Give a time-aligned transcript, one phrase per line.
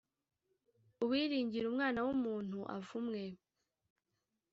[1.03, 3.23] Uwiringira umwana wumuntu avumwe